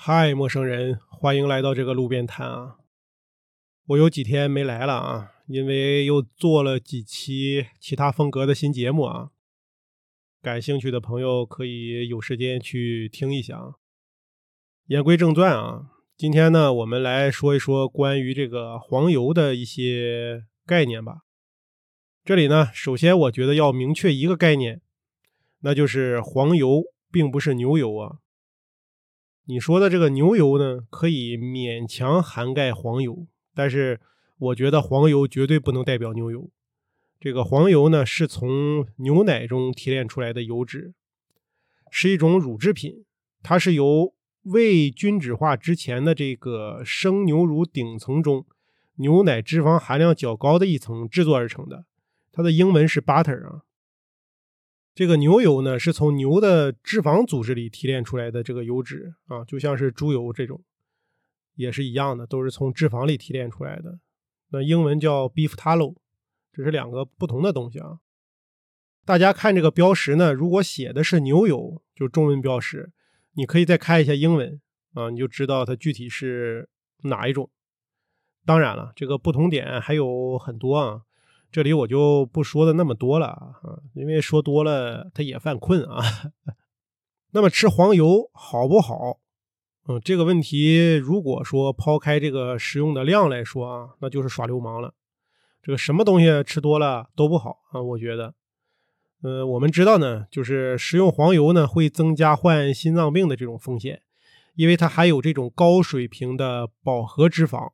[0.00, 2.76] 嗨，陌生人，欢迎来到这个路边摊啊！
[3.84, 9.30] 我有几天没来了啊，因为又做了几期其他风格的新节目啊。
[10.40, 13.74] 感兴趣的朋友可以有时间去听一下。
[14.86, 21.22] 言归正传啊，今天呢，我们来说一说关于这个黄油的一些概念吧。
[22.24, 24.80] 这里呢，首先我觉得要明确一个概念，
[25.62, 28.18] 那就是黄油并不是牛油啊。
[29.50, 33.98] 你说的这个牛油呢，可以勉强涵盖黄油，但是
[34.36, 36.50] 我觉得黄油绝对不能代表牛油。
[37.18, 40.92] 这个黄油呢，是从牛奶中提炼出来的油脂，
[41.90, 43.06] 是一种乳制品，
[43.42, 48.44] 它是由未均质化之前的这个生牛乳顶层中
[48.96, 51.86] 牛奶脂肪含量较高的一层制作而成的。
[52.30, 53.62] 它的英文是 butter 啊。
[54.98, 60.64] 这个牛油呢，是从牛的脂肪组织里提炼出来的这个油脂啊，就像是猪油这种，
[61.54, 64.00] 也是一样的，都是从脂肪里提炼出来的。
[64.50, 65.94] 那英文叫 beef tallow，
[66.52, 68.00] 这是两个不同的东西啊。
[69.04, 72.90] 大家看这个标识呢，如果写的是牛油，就中文标识，
[73.34, 74.60] 你可以再看一下英文
[74.94, 76.68] 啊，你就知道它具体是
[77.04, 77.48] 哪一种。
[78.44, 81.02] 当然了，这个不同点还有很多啊。
[81.50, 83.56] 这里我就不说的那么多了啊，
[83.94, 86.02] 因为说多了他也犯困啊。
[87.32, 89.18] 那么吃黄油好不好？
[89.88, 94.92] 嗯，这个问题如果说抛开这个食用的量来说啊，那就是耍流氓了。
[95.62, 98.34] 这个什么东西吃多了都不好啊，我觉得。
[99.22, 104.02] 呃，我们知道呢，就是食用黄油呢会增加患心脏病的这种风险，
[104.54, 107.72] 因为它含有这种高水平的饱和脂肪。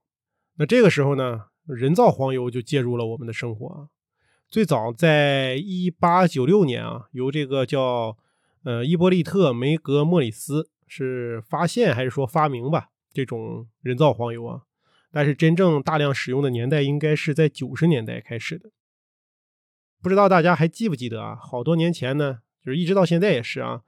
[0.57, 1.47] 那这个时候呢？
[1.67, 3.89] 人造黄油就介入了我们的生活啊！
[4.49, 8.17] 最早在一八九六年啊，由这个叫
[8.65, 12.91] 呃伊波利特梅格莫里斯是发现还是说发明吧？
[13.13, 14.63] 这种人造黄油啊，
[15.11, 18.71] 但是真正大量使用的年代应该是在九十年代开始的。
[20.03, 21.35] 不知道大家还记不记得啊？
[21.35, 23.83] 好多年前呢，就是一直到现在也是啊，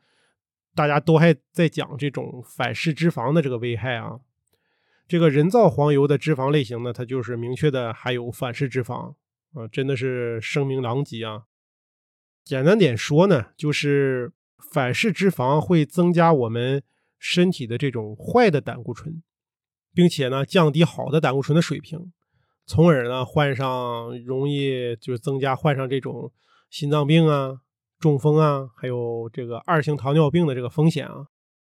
[0.75, 4.21] 大家都还在讲这种反式脂肪的这个危害啊。
[5.09, 9.15] 这个人造黄油的脂肪类型呢，它就是明确的含有反式脂肪
[9.55, 11.44] 啊，真的是声名狼藉啊。
[12.44, 14.33] 简单点说呢，就是
[14.72, 16.83] 反式脂肪会增加我们
[17.19, 19.22] 身体的这种坏的胆固醇，
[19.94, 22.12] 并且呢降低好的胆固醇的水平，
[22.67, 26.33] 从而呢患上容易就是增加患上这种
[26.69, 27.61] 心脏病啊、
[28.00, 31.28] 中风啊，还有这个二型糖尿病的这个风险啊。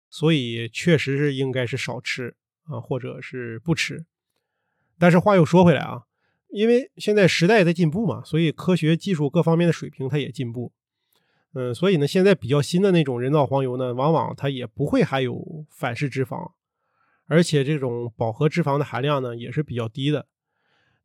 [0.10, 2.38] 所以确实是应该是少吃。
[2.68, 4.06] 啊，或者是不吃，
[4.98, 6.04] 但是话又说回来啊，
[6.50, 10.72] 因为现在时代在进步嘛，所以科学技术各方面的水平它也进步。
[11.54, 16.54] 嗯，所以呢，现在比较新的那种人造黄油呢，往往它也不会含有反式脂肪，
[17.28, 20.28] 而且这种饱和脂肪的含量呢也是比较低的。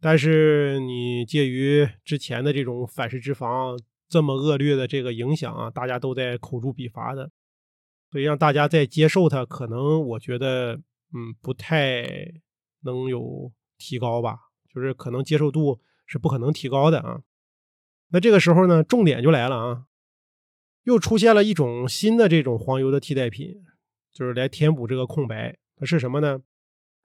[0.00, 3.78] 但是你介于之前的这种反式脂肪
[4.08, 7.30] 这么恶劣的这个影响啊，大家都在口诛笔伐的，
[8.10, 10.80] 所以让大家再接受它，可能我觉得。
[11.12, 12.04] 嗯，不太
[12.82, 14.38] 能有提高吧，
[14.72, 17.22] 就是可能接受度是不可能提高的啊。
[18.10, 19.86] 那这个时候呢，重点就来了啊，
[20.84, 23.62] 又出现了一种新的这种黄油的替代品，
[24.12, 25.58] 就是来填补这个空白。
[25.76, 26.42] 它是什么呢？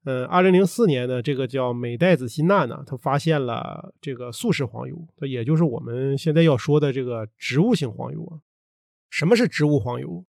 [0.04, 8.42] 嗯，二零零四年的这个叫美代子辛纳呢，他发现了这个素食黄油，也就是我们现在要说的这个植物性黄油啊。
[9.10, 10.26] 什么是植物黄油？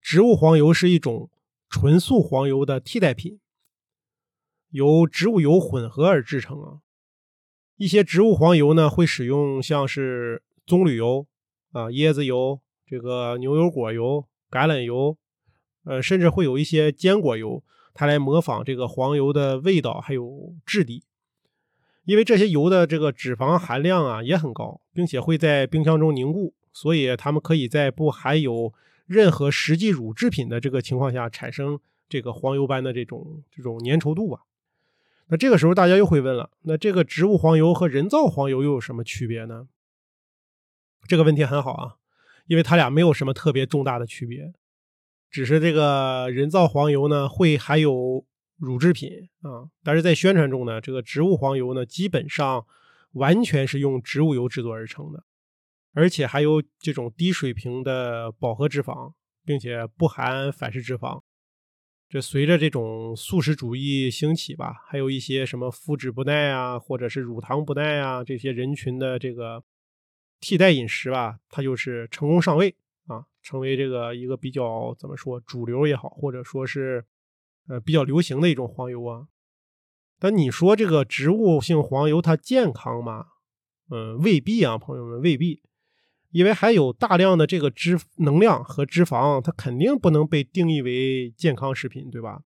[0.00, 1.30] 植物黄油是一种。
[1.76, 3.40] 纯素黄油的替代品，
[4.70, 6.78] 由植物油混合而制成啊。
[7.78, 11.26] 一些植物黄油呢，会使用像是棕榈油
[11.72, 15.18] 啊、椰子油、这个牛油果油、橄榄油，
[15.82, 21.02] 呃，甚至会有一些坚果油，它来模仿这个黄油的味道还有质地。
[22.04, 28.72] 因为这些油的这个脂肪含量啊也很高，并且会在冰箱中凝固，所以它们可以在不含有
[29.06, 31.78] 任何实际乳制品的这个情况下产生
[32.08, 34.42] 这个黄油般的这种这种粘稠度吧。
[35.28, 39.68] 那这个时候大家又会问了，那这个植物黄油和人造黄油又有什么区别呢？
[41.08, 41.96] 这个问题很好啊，
[42.46, 44.52] 因为它俩没有什么特别重大的区别，
[45.30, 48.24] 只是这个人造黄油呢会含有
[48.56, 52.66] 乳制品啊，但是在宣传中呢，这个植物黄油呢基本上
[53.12, 55.24] 完全是用植物油制作而成的。
[55.94, 59.14] 而且还有这种低水平的饱和脂肪，
[59.44, 61.22] 并且不含反式脂肪。
[62.08, 69.64] 这随着这种素食主义兴起吧，还有一些什么麸质不耐啊，或者是乳糖不耐啊，这些人群的这个
[70.40, 72.76] 替代饮食吧，它就是成功上位
[73.06, 77.04] 啊，成为这个一个比较怎么说主流也好，或者说是
[77.68, 79.26] 呃比较流行的一种黄油啊。
[80.20, 83.26] 但你说这个植物性黄油它健康吗？
[83.90, 85.62] 嗯，未必啊，朋友们未必，
[86.34, 92.42] 因为还有大量的这个脂能量和脂肪，它肯定不能被定义为健康食品，对吧？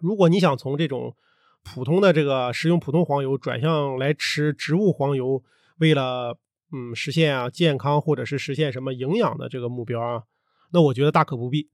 [0.00, 1.16] 如果你想从这种
[1.64, 5.42] 普通的这个食用普通黄油转向来吃植物黄油，
[5.78, 6.38] 为了
[6.72, 10.22] 嗯实现啊健康或者是实现什么营养的这个目标啊，
[10.70, 11.68] 那我觉得大可不必。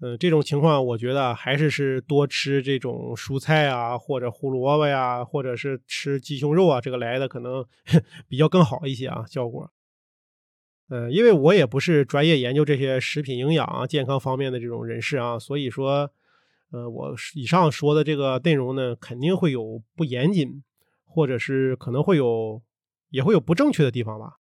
[0.00, 7.66] 嗯，这种情况我觉得还是是多吃这种蔬菜啊，或者胡萝卜呀，或者是吃鸡胸肉啊，这个来的可能
[8.28, 9.68] 比较更好一些啊效果。
[10.88, 16.12] 嗯，因为我也不是专业研究这些食品营养啊健康方面的这种人士啊，所以说。
[16.72, 20.64] 呃，我以上说的这个内容呢，肯定会有不严谨，
[21.04, 22.60] 或者是可能会有，
[23.10, 24.38] 也会有不正确的地方吧。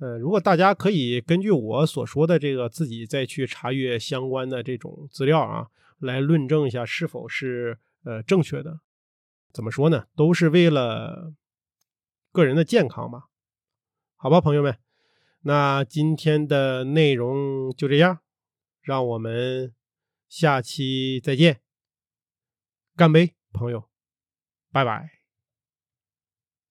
[0.00, 5.68] 呃，如果大家可以根据我所说的这个，自己再去查阅相关的这种资料啊，
[5.98, 8.80] 来论证一下是否是呃正确的。
[9.52, 10.06] 怎么说呢？
[10.16, 11.34] 都是为了
[12.32, 13.26] 个人的健康吧。
[14.16, 14.78] 好吧，朋友们，
[15.44, 18.20] 那今天的内容就这样，
[18.82, 19.72] 让我们。
[20.26, 21.60] 下期再见，
[22.96, 23.88] 干杯，朋友，
[24.72, 25.13] 拜拜。